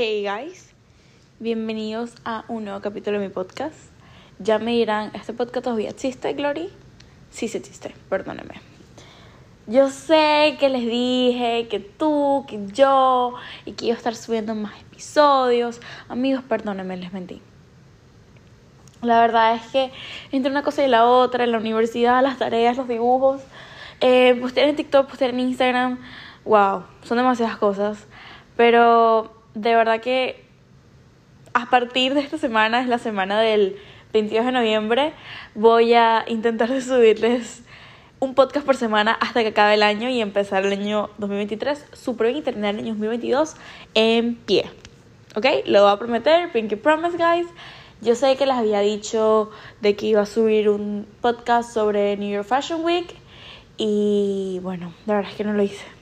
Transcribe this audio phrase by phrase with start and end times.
[0.00, 0.72] Hey guys,
[1.40, 3.74] bienvenidos a un nuevo capítulo de mi podcast.
[4.38, 6.70] Ya me dirán, ¿este podcast todavía existe, Glory?
[7.30, 8.60] Sí, sí existe, perdónenme.
[9.66, 13.34] Yo sé que les dije que tú, que yo,
[13.64, 15.80] y que iba a estar subiendo más episodios.
[16.08, 17.42] Amigos, perdónenme, les mentí.
[19.02, 19.90] La verdad es que
[20.30, 23.40] entre una cosa y la otra, en la universidad, las tareas, los dibujos,
[24.00, 25.98] eh, postear en TikTok, postear en Instagram,
[26.44, 28.06] wow, son demasiadas cosas.
[28.56, 30.44] Pero de verdad que
[31.52, 33.76] a partir de esta semana, es la semana del
[34.12, 35.12] 22 de noviembre,
[35.54, 37.62] voy a intentar subirles
[38.20, 42.28] un podcast por semana hasta que acabe el año y empezar el año 2023 super
[42.28, 43.56] bien y terminar el año 2022
[43.94, 44.70] en pie.
[45.34, 45.46] ¿Ok?
[45.66, 47.46] Lo voy a prometer, Pinky Promise, guys.
[48.00, 52.30] Yo sé que les había dicho de que iba a subir un podcast sobre New
[52.30, 53.12] York Fashion Week
[53.76, 55.97] y bueno, la verdad es que no lo hice.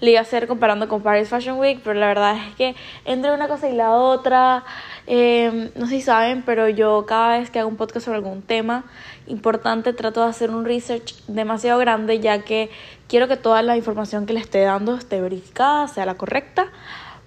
[0.00, 3.32] Le iba a hacer comparando con Paris Fashion Week, pero la verdad es que entre
[3.32, 4.64] una cosa y la otra,
[5.06, 8.42] eh, no sé si saben, pero yo cada vez que hago un podcast sobre algún
[8.42, 8.84] tema
[9.26, 12.70] importante trato de hacer un research demasiado grande, ya que
[13.08, 16.68] quiero que toda la información que le esté dando esté verificada, sea la correcta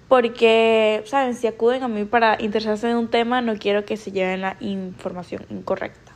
[0.08, 1.34] porque, ¿saben?
[1.34, 4.56] Si acuden a mí para interesarse en un tema, no quiero que se lleven la
[4.60, 6.12] información incorrecta.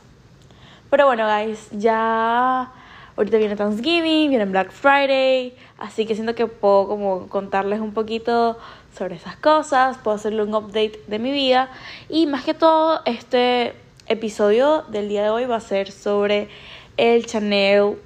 [0.89, 2.71] Pero bueno, guys, ya
[3.15, 8.57] ahorita viene Thanksgiving, viene Black Friday, así que siento que puedo como contarles un poquito
[8.97, 11.69] sobre esas cosas, puedo hacerle un update de mi vida
[12.09, 13.73] y más que todo este
[14.07, 16.49] episodio del día de hoy va a ser sobre
[16.97, 17.97] el Chanel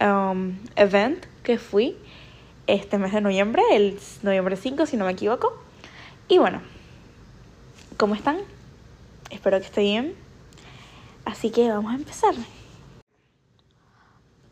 [0.00, 1.96] um, event que fui
[2.66, 5.54] este mes de noviembre, el noviembre 5 si no me equivoco.
[6.28, 6.62] Y bueno,
[7.96, 8.38] ¿cómo están?
[9.30, 10.14] Espero que estén bien.
[11.24, 12.34] Así que vamos a empezar.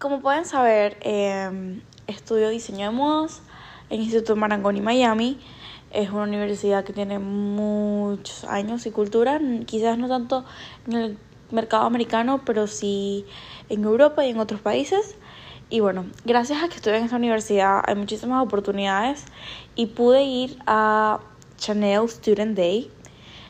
[0.03, 3.41] Como pueden saber, em, estudio diseño de modas
[3.89, 5.39] en el Instituto Marangoni, Miami.
[5.93, 10.45] Es una universidad que tiene muchos años y cultura, quizás no tanto
[10.89, 11.19] en el
[11.53, 13.25] mercado americano, pero sí
[13.69, 15.15] en Europa y en otros países.
[15.71, 19.27] Y bueno, gracias a que estuve en esta universidad hay muchísimas oportunidades
[19.77, 21.21] y pude ir a
[21.59, 22.91] Chanel Student Day.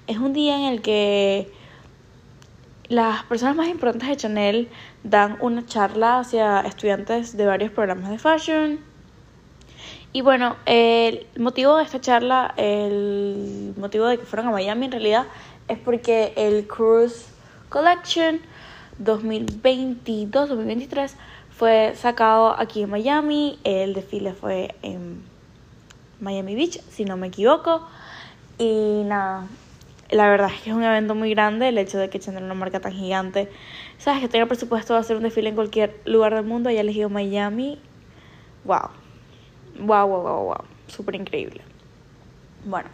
[0.07, 1.51] Es un día en el que
[2.93, 4.69] las personas más importantes de Chanel
[5.03, 8.81] dan una charla hacia estudiantes de varios programas de fashion.
[10.13, 14.93] Y bueno, el motivo de esta charla, el motivo de que fueron a Miami en
[14.93, 15.25] realidad,
[15.69, 17.29] es porque el Cruise
[17.71, 18.43] Collection
[19.03, 21.13] 2022-2023
[21.51, 25.23] fue sacado aquí en Miami, el desfile fue en
[26.21, 27.89] Miami Beach, si no me equivoco.
[28.59, 29.47] Y nada,
[30.13, 32.55] la verdad es que es un evento muy grande el hecho de que Chanel una
[32.55, 33.49] marca tan gigante.
[33.99, 37.09] Sabes que tenga presupuesto de hacer un desfile en cualquier lugar del mundo, haya elegido
[37.09, 37.81] Miami.
[38.65, 38.91] Wow.
[39.81, 40.65] Wow, wow, wow, wow.
[40.87, 41.63] Súper increíble.
[42.65, 42.89] Bueno.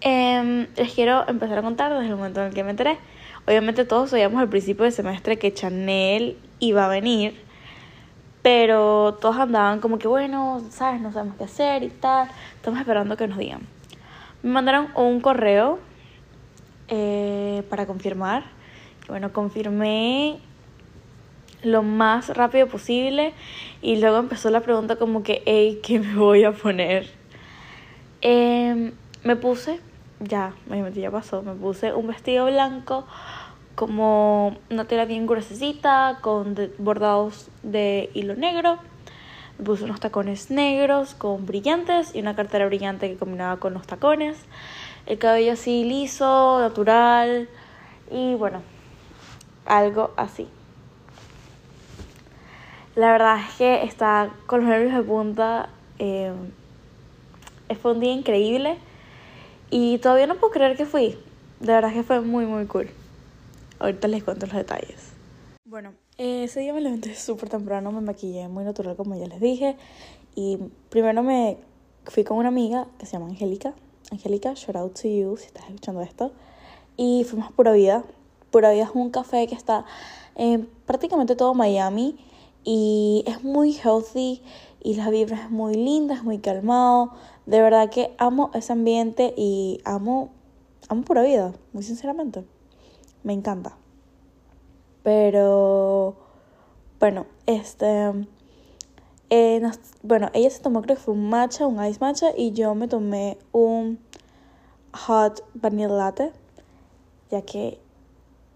[0.00, 2.98] Eh, les quiero empezar a contar desde el momento en el que me enteré.
[3.46, 7.46] Obviamente todos sabíamos al principio del semestre que Chanel iba a venir
[8.46, 11.00] pero todos andaban como que, bueno, ¿sabes?
[11.00, 12.28] No sabemos qué hacer y tal.
[12.54, 13.62] Estamos esperando que nos digan.
[14.44, 15.80] Me mandaron un correo
[16.88, 18.44] eh, para confirmar.
[19.08, 20.38] Bueno, confirmé
[21.62, 23.32] lo más rápido posible
[23.82, 27.10] y luego empezó la pregunta como que, hey, ¿qué me voy a poner?
[28.20, 28.92] Em,
[29.24, 29.80] me puse,
[30.20, 30.54] ya,
[30.94, 33.06] ya pasó, me puse un vestido blanco
[33.74, 38.78] como una tela bien gruesecita con bordados de hilo negro.
[39.58, 43.86] Me puse unos tacones negros con brillantes y una cartera brillante que combinaba con los
[43.86, 44.38] tacones.
[45.06, 47.48] El cabello así liso, natural
[48.10, 48.62] y bueno,
[49.64, 50.48] algo así.
[52.96, 55.68] La verdad es que está con los nervios de punta.
[55.98, 56.32] Eh,
[57.80, 58.78] fue un día increíble
[59.70, 61.18] y todavía no puedo creer que fui.
[61.60, 62.88] De verdad que fue muy, muy cool.
[63.78, 65.12] Ahorita les cuento los detalles.
[65.64, 69.76] Bueno, ese día me levanté súper temprano, me maquillé muy natural como ya les dije.
[70.34, 71.58] Y primero me
[72.06, 73.74] fui con una amiga que se llama Angélica.
[74.10, 76.32] Angélica, shout out to you si estás escuchando esto.
[76.96, 78.04] Y fuimos a Pura Vida.
[78.50, 79.84] Pura Vida es un café que está
[80.34, 82.16] en prácticamente todo Miami.
[82.64, 84.42] Y es muy healthy
[84.82, 87.12] y las vibras es muy lindas, muy calmado.
[87.46, 90.30] De verdad que amo ese ambiente y amo,
[90.88, 92.44] amo Pura Vida, muy sinceramente
[93.26, 93.76] me encanta.
[95.02, 96.16] Pero,
[97.00, 98.26] bueno, este...
[99.28, 99.60] Eh,
[100.02, 102.86] bueno, ella se tomó creo que fue un matcha, un ice matcha y yo me
[102.86, 103.98] tomé un
[104.92, 106.32] hot vanilla latte,
[107.30, 107.80] ya que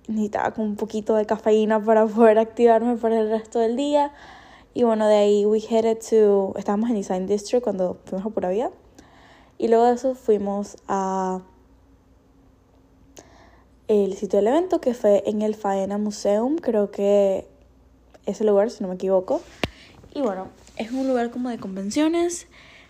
[0.07, 4.13] necesitaba con un poquito de cafeína para poder activarme para el resto del día.
[4.73, 8.51] Y bueno, de ahí we headed to, estábamos en Design District cuando fuimos a Pura
[8.51, 8.71] Vida.
[9.59, 11.43] Y luego de eso fuimos a
[13.89, 17.49] el sitio del evento que fue en el Faena Museum, creo que
[18.25, 19.41] ese lugar, si no me equivoco.
[20.15, 22.47] Y bueno, es un lugar como de convenciones.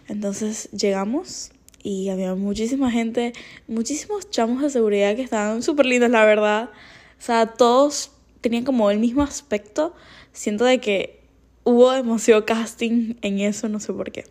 [0.08, 1.52] Entonces llegamos
[1.82, 3.32] y había muchísima gente,
[3.68, 6.70] muchísimos chamos de seguridad que estaban súper lindos, la verdad.
[7.18, 9.94] O sea, todos tenían como el mismo aspecto.
[10.32, 11.20] Siento de que
[11.64, 14.24] hubo demasiado casting en eso, no sé por qué.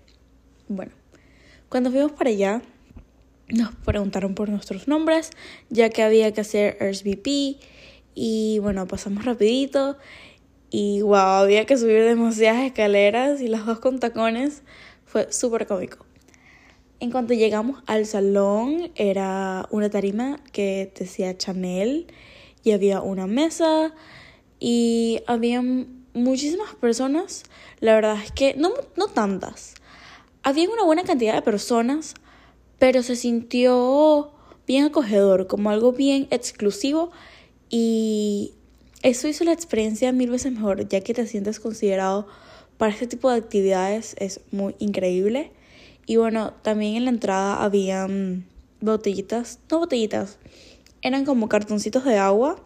[0.67, 0.91] Bueno,
[1.69, 2.61] cuando fuimos para allá,
[3.49, 5.31] nos preguntaron por nuestros nombres,
[5.69, 7.57] ya que había que hacer RSVP
[8.15, 9.97] y bueno, pasamos rapidito
[10.69, 14.63] y wow, había que subir demasiadas escaleras y las dos con tacones,
[15.05, 16.05] fue súper cómico.
[16.99, 22.07] En cuanto llegamos al salón, era una tarima que decía Chanel
[22.63, 23.93] y había una mesa
[24.59, 25.63] y había
[26.13, 27.43] muchísimas personas.
[27.79, 29.75] La verdad es que no, no tantas.
[30.43, 32.15] Había una buena cantidad de personas,
[32.77, 34.31] pero se sintió
[34.67, 37.11] bien acogedor, como algo bien exclusivo
[37.69, 38.53] y
[39.01, 42.27] eso hizo la experiencia mil veces mejor, ya que te sientes considerado
[42.77, 45.51] para este tipo de actividades, es muy increíble.
[46.05, 48.45] Y bueno, también en la entrada habían
[48.81, 50.37] botellitas, no botellitas,
[51.01, 52.61] eran como cartoncitos de agua,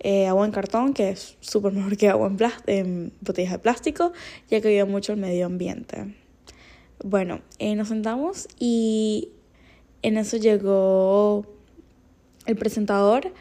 [0.00, 4.12] eh, agua en cartón, que es súper mejor que agua en, en botellas de plástico,
[4.50, 6.14] ya que ayuda mucho el medio ambiente.
[7.04, 9.30] Bueno, eh, nos sentamos y
[10.02, 11.46] en eso llegó
[12.46, 13.32] el presentador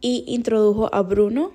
[0.00, 1.52] y introdujo a Bruno,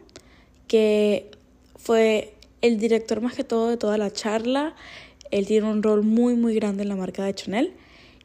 [0.67, 1.31] que
[1.75, 4.75] fue el director más que todo de toda la charla.
[5.31, 7.73] Él tiene un rol muy muy grande en la marca de Chanel.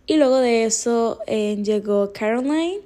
[0.07, 2.81] Y luego de eso eh, llegó Caroline.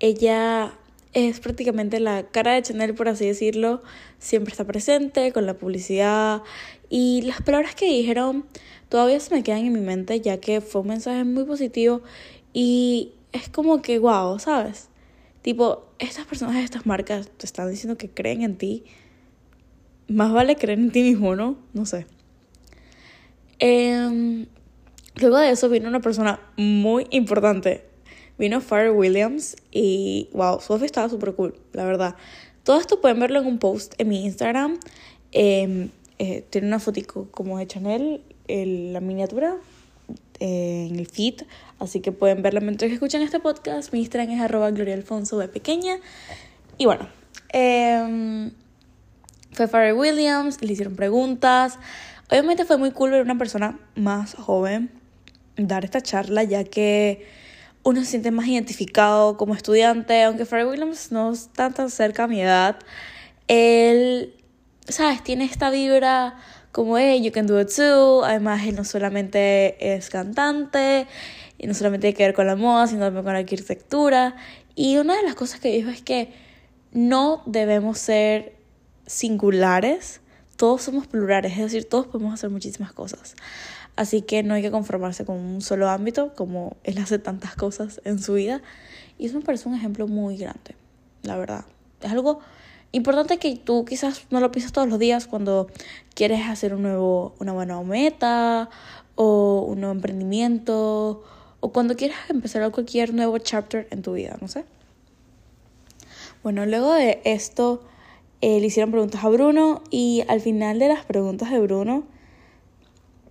[0.00, 0.74] Ella
[1.12, 3.82] es prácticamente la cara de Chanel, por así decirlo.
[4.18, 6.42] Siempre está presente con la publicidad.
[6.90, 8.44] Y las palabras que dijeron
[8.88, 12.02] todavía se me quedan en mi mente, ya que fue un mensaje muy positivo
[12.52, 14.88] y es como que, wow, ¿sabes?
[15.44, 18.82] Tipo, estas personas de estas marcas te están diciendo que creen en ti.
[20.08, 21.58] Más vale creer en ti mismo, ¿no?
[21.74, 22.06] No sé.
[23.58, 24.46] Em,
[25.16, 27.84] luego de eso vino una persona muy importante.
[28.38, 32.16] Vino Farrell Williams y, wow, Sophie estaba súper cool, la verdad.
[32.62, 34.78] Todo esto pueden verlo en un post en mi Instagram.
[35.30, 39.58] Em, eh, tiene una fotico como de Chanel, la miniatura
[40.44, 41.42] en el feed,
[41.78, 43.92] así que pueden verla mientras escuchan este podcast.
[43.92, 45.96] Mi Instagram es arroba Gloria Alfonso de pequeña.
[46.76, 47.08] Y bueno,
[47.52, 48.50] eh,
[49.52, 51.78] fue Farrell Williams, le hicieron preguntas.
[52.30, 54.90] Obviamente fue muy cool ver una persona más joven
[55.56, 57.26] dar esta charla, ya que
[57.82, 62.26] uno se siente más identificado como estudiante, aunque Farrell Williams no está tan cerca a
[62.26, 62.76] mi edad.
[63.46, 64.34] Él,
[64.88, 65.22] ¿sabes?
[65.22, 66.36] Tiene esta vibra
[66.74, 68.24] como, hey, you can do it too.
[68.24, 71.06] Además, él no solamente es cantante,
[71.56, 74.34] y no solamente tiene que ver con la moda, sino también con la arquitectura.
[74.74, 76.32] Y una de las cosas que dijo es que
[76.90, 78.56] no debemos ser
[79.06, 80.20] singulares,
[80.56, 83.36] todos somos plurales, es decir, todos podemos hacer muchísimas cosas.
[83.94, 88.00] Así que no hay que conformarse con un solo ámbito, como él hace tantas cosas
[88.04, 88.62] en su vida.
[89.16, 90.74] Y eso me parece un ejemplo muy grande,
[91.22, 91.66] la verdad.
[92.00, 92.40] Es algo
[92.94, 95.66] Importante que tú quizás no lo pienses todos los días cuando
[96.14, 98.70] quieres hacer un nuevo, una buena meta
[99.16, 101.24] o un nuevo emprendimiento
[101.58, 104.64] o cuando quieras empezar cualquier nuevo chapter en tu vida, no sé.
[106.44, 107.82] Bueno, luego de esto
[108.40, 112.04] eh, le hicieron preguntas a Bruno y al final de las preguntas de Bruno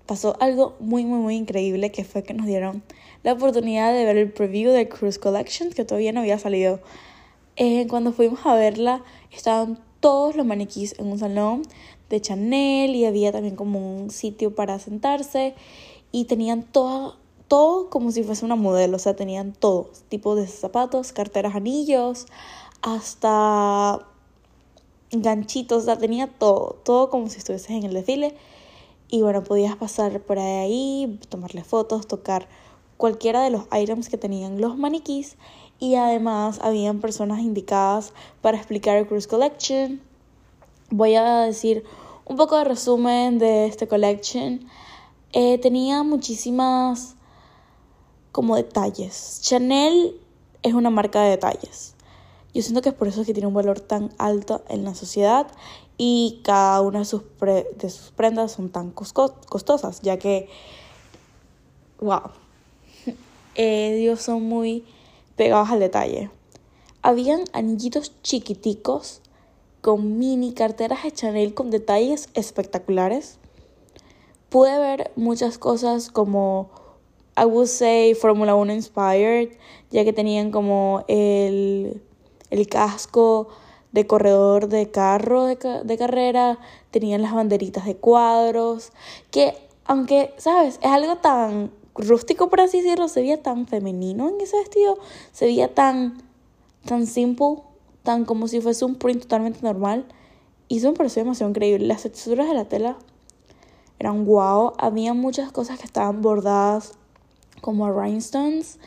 [0.05, 2.83] pasó algo muy, muy, muy increíble que fue que nos dieron
[3.23, 6.81] la oportunidad de ver el preview de Cruise Collection que todavía no había salido
[7.55, 11.63] eh, cuando fuimos a verla, estaban todos los maniquís en un salón
[12.09, 15.55] de Chanel y había también como un sitio para sentarse
[16.11, 17.17] y tenían todo,
[17.47, 22.25] todo como si fuese una modelo, o sea, tenían todo, tipo de zapatos, carteras, anillos,
[22.81, 24.05] hasta
[25.11, 28.35] ganchitos, o sea, tenía todo, todo como si estuvieses en el desfile.
[29.09, 32.47] Y bueno, podías pasar por ahí, tomarle fotos, tocar
[32.97, 35.37] cualquiera de los items que tenían los maniquís
[35.83, 39.99] y además habían personas indicadas para explicar el Cruise Collection.
[40.89, 41.83] Voy a decir
[42.23, 44.65] un poco de resumen de este collection.
[45.33, 47.15] Eh, tenía muchísimas
[48.31, 49.41] como detalles.
[49.41, 50.17] Chanel
[50.61, 51.95] es una marca de detalles.
[52.53, 55.47] Yo siento que es por eso que tiene un valor tan alto en la sociedad
[55.97, 60.47] y cada una de sus, de sus prendas son tan costosas, ya que,
[61.99, 62.31] wow,
[63.55, 64.85] eh, Dios son muy
[65.35, 66.29] pegados al detalle.
[67.01, 69.21] Habían anillitos chiquiticos
[69.81, 73.37] con mini carteras de Chanel con detalles espectaculares.
[74.49, 76.69] Pude ver muchas cosas como
[77.37, 79.49] I would say Fórmula 1 inspired,
[79.91, 82.01] ya que tenían como el,
[82.49, 83.49] el casco
[83.91, 86.59] de corredor de carro de, de carrera,
[86.91, 88.91] tenían las banderitas de cuadros,
[89.31, 90.79] que aunque, ¿sabes?
[90.81, 94.97] Es algo tan rústico, por así decirlo, se veía tan femenino en ese vestido,
[95.31, 96.21] se veía tan,
[96.85, 97.57] tan simple,
[98.03, 100.05] tan como si fuese un print totalmente normal.
[100.67, 101.85] Y eso me pareció demasiado increíble.
[101.85, 102.97] Las texturas de la tela
[103.99, 104.73] eran wow.
[104.77, 106.93] Había muchas cosas que estaban bordadas
[107.61, 108.79] como rhinestones.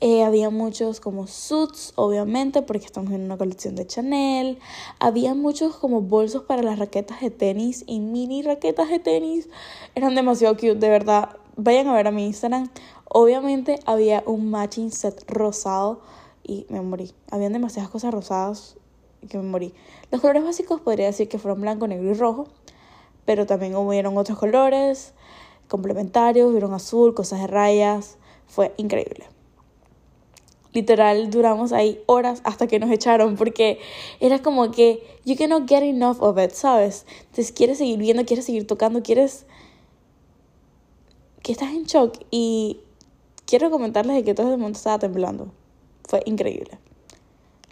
[0.00, 4.58] Eh, había muchos como suits, obviamente, porque estamos en una colección de Chanel.
[4.98, 9.48] Había muchos como bolsos para las raquetas de tenis y mini raquetas de tenis.
[9.94, 11.36] Eran demasiado cute, de verdad.
[11.56, 12.70] Vayan a ver a mi Instagram.
[13.04, 16.00] Obviamente había un matching set rosado
[16.42, 17.12] y me morí.
[17.30, 18.76] Habían demasiadas cosas rosadas
[19.28, 19.74] que me morí.
[20.10, 22.48] Los colores básicos podría decir que fueron blanco, negro y rojo,
[23.24, 25.12] pero también hubieron otros colores
[25.68, 28.16] complementarios, hubieron azul, cosas de rayas.
[28.46, 29.26] Fue increíble
[30.72, 33.78] literal duramos ahí horas hasta que nos echaron porque
[34.20, 37.06] era como que you cannot get enough of it, ¿sabes?
[37.20, 39.46] Entonces quieres seguir viendo, quieres seguir tocando, quieres
[41.42, 42.80] que estás en shock y
[43.46, 45.52] quiero comentarles de que todo el mundo estaba temblando.
[46.08, 46.78] Fue increíble.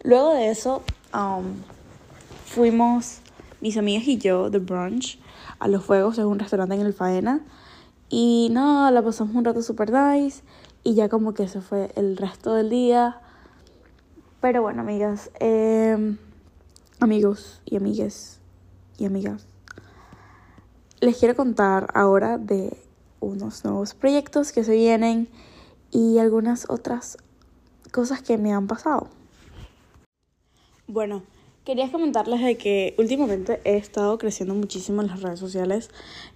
[0.03, 0.83] Luego de eso,
[1.15, 1.45] um,
[2.47, 3.21] fuimos
[3.61, 5.19] mis amigas y yo de brunch
[5.59, 7.45] a Los Fuegos, en un restaurante en el Faena.
[8.09, 10.43] Y nada, la pasamos un rato super nice.
[10.83, 13.21] Y ya como que se fue el resto del día.
[14.41, 16.17] Pero bueno, amigas, em,
[16.99, 18.41] amigos y amigues
[18.97, 19.47] y amigas,
[21.01, 22.77] les quiero contar ahora de
[23.21, 25.29] unos nuevos proyectos que se vienen
[25.91, 27.19] y algunas otras
[27.93, 29.09] cosas que me han pasado.
[30.87, 31.23] Bueno,
[31.65, 35.91] quería comentarles de que últimamente he estado creciendo muchísimo en las redes sociales.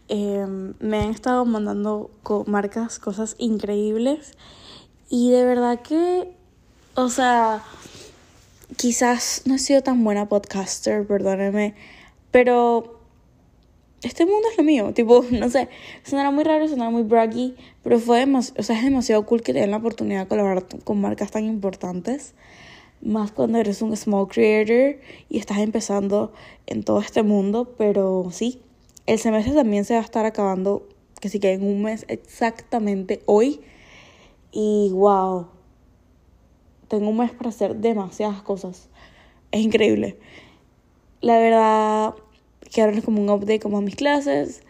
[0.09, 2.11] Em, me han estado mandando
[2.47, 4.33] marcas cosas increíbles
[5.09, 6.33] y de verdad que,
[6.95, 7.63] o sea,
[8.77, 11.75] quizás no he sido tan buena podcaster, perdónenme,
[12.31, 12.94] pero
[14.09, 15.69] este mundo es lo mío, tipo, no sé,
[16.03, 19.61] sonará muy raro, sonará muy braggy, pero fue o sea, es demasiado cool que te
[19.61, 22.35] den la oportunidad de colaborar con marcas tan importantes
[23.05, 26.33] más cuando eres un small creator y estás empezando
[26.67, 28.63] en todo este mundo, pero sí,
[29.07, 30.89] el semestre también se va a estar acabando,
[31.21, 33.61] que sí que en un mes exactamente hoy.
[34.51, 35.49] Y wow,
[36.89, 38.89] tengo un mes para hacer demasiadas cosas.
[39.51, 40.19] Es increíble.
[41.21, 42.15] La verdad,
[42.75, 44.63] quiero como un update como a mis clases.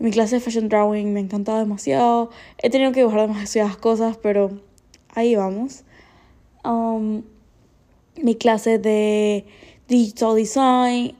[0.00, 2.30] Mi clase de fashion drawing me ha encantado demasiado.
[2.58, 4.60] He tenido que dibujar demasiadas cosas, pero
[5.14, 5.84] ahí vamos.
[6.64, 7.22] Um,
[8.20, 9.44] mi clase de
[9.86, 11.14] digital design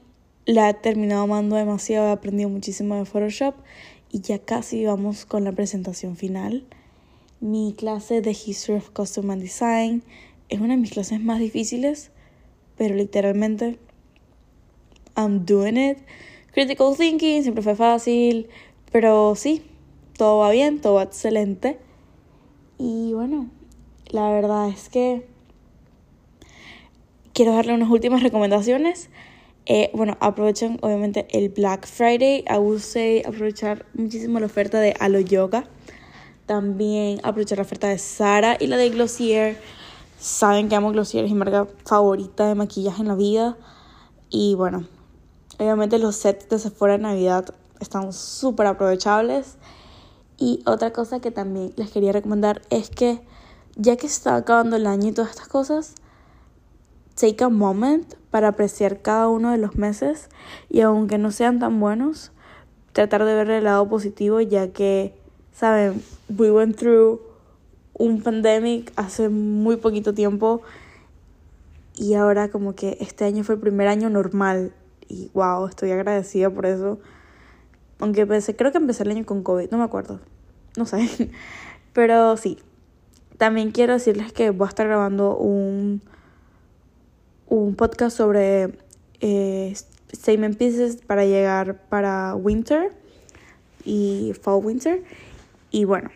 [0.45, 3.55] la he terminado amando demasiado, he aprendido muchísimo de Photoshop
[4.11, 6.65] y ya casi vamos con la presentación final.
[7.39, 10.03] Mi clase de History of Custom and Design
[10.49, 12.11] es una de mis clases más difíciles,
[12.77, 13.79] pero literalmente
[15.15, 15.99] I'm doing it.
[16.53, 18.47] Critical thinking siempre fue fácil,
[18.91, 19.63] pero sí,
[20.17, 21.77] todo va bien, todo va excelente.
[22.77, 23.49] Y bueno,
[24.09, 25.27] la verdad es que
[27.33, 29.09] quiero darle unas últimas recomendaciones.
[29.65, 32.45] Eh, bueno, aprovechen obviamente el Black Friday.
[32.79, 35.65] Say aprovechar muchísimo la oferta de Alo Yoga.
[36.45, 39.59] También aprovechar la oferta de Sara y la de Glossier.
[40.19, 43.57] Saben que amo Glossier, es mi marca favorita de maquillaje en la vida.
[44.29, 44.85] Y bueno,
[45.57, 49.57] obviamente los sets de Sephora de Navidad están súper aprovechables.
[50.37, 53.21] Y otra cosa que también les quería recomendar es que
[53.75, 55.95] ya que está acabando el año y todas estas cosas,
[57.15, 60.29] take a moment para apreciar cada uno de los meses
[60.69, 62.31] y aunque no sean tan buenos,
[62.91, 65.13] tratar de ver el lado positivo ya que,
[65.53, 66.01] saben,
[66.37, 67.21] we went through
[67.93, 70.61] un pandemic hace muy poquito tiempo
[71.95, 74.73] y ahora como que este año fue el primer año normal
[75.07, 76.99] y wow, estoy agradecida por eso.
[77.99, 80.19] Aunque pensé, creo que empecé el año con COVID, no me acuerdo,
[80.77, 81.31] no sé.
[81.93, 82.59] Pero sí,
[83.37, 86.01] también quiero decirles que voy a estar grabando un
[87.47, 88.77] un podcast sobre
[89.21, 89.73] eh,
[90.13, 92.91] statement pieces para llegar para winter
[93.83, 95.03] y fall winter.
[95.71, 96.09] Y bueno,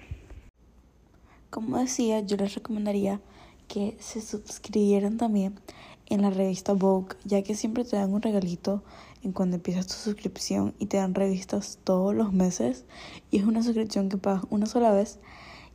[1.50, 3.20] como decía, yo les recomendaría
[3.68, 5.60] que se suscribieran también
[6.10, 8.84] en la revista Vogue, ya que siempre te dan un regalito
[9.24, 12.86] en cuando empiezas tu suscripción y te dan revistas todos los meses.
[13.32, 15.20] Y es una suscripción que pagas una sola vez.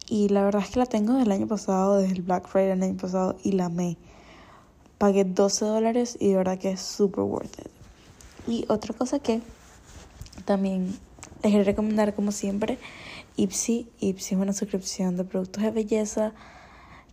[0.08, 2.70] Y la verdad es que la tengo desde el año pasado, desde el Black Friday
[2.70, 3.96] del año pasado, y la amé
[4.98, 7.68] pagué 12 dólares y de verdad que es súper worth it.
[8.46, 9.42] Y otra cosa que
[10.44, 10.96] también
[11.42, 12.78] les quiero recomendar como siempre
[13.36, 13.88] Ipsy.
[14.00, 16.32] Ipsy es una suscripción de productos de belleza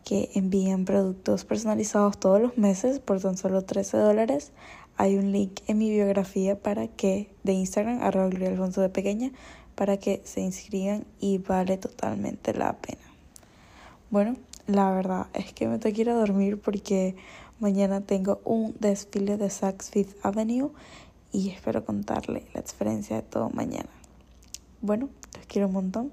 [0.03, 4.51] que envían productos personalizados todos los meses por tan solo 13 dólares.
[4.97, 9.31] Hay un link en mi biografía para que de Instagram, arroba Gloria Alfonso de Pequeña,
[9.75, 13.01] para que se inscriban y vale totalmente la pena.
[14.09, 14.35] Bueno,
[14.67, 17.15] la verdad es que me tengo que dormir porque
[17.59, 20.71] mañana tengo un desfile de Saks Fifth Avenue
[21.31, 23.89] y espero contarle la experiencia de todo mañana.
[24.81, 26.11] Bueno, los quiero un montón.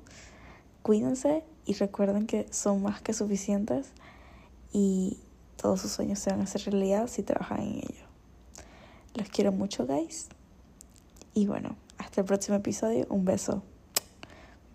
[0.82, 3.88] Cuídense y recuerden que son más que suficientes
[4.72, 5.18] y
[5.56, 8.06] todos sus sueños se van a hacer realidad si trabajan en ello.
[9.14, 10.28] Los quiero mucho, guys.
[11.34, 13.06] Y bueno, hasta el próximo episodio.
[13.10, 13.62] Un beso.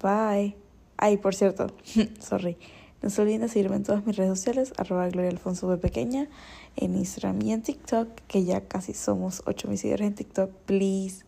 [0.04, 0.56] Bye.
[0.96, 1.68] Ay, por cierto,
[2.20, 2.58] sorry.
[3.02, 6.30] No se olviden de seguirme en todas mis redes sociales, arroba Gloria Alfonso Pequeña,
[6.76, 11.26] en Instagram y en TikTok, que ya casi somos 8 mil seguidores en TikTok, please.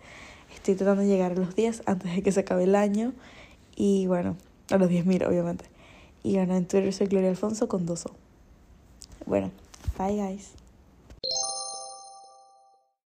[0.54, 3.14] Estoy tratando de llegar a los 10 antes de que se acabe el año.
[3.76, 4.38] Y bueno,
[4.72, 5.66] a los 10 mil, obviamente.
[6.24, 8.12] Y bueno, en Twitter soy Gloria Alfonso con dos O.
[9.26, 9.52] Bueno,
[9.98, 10.65] bye guys.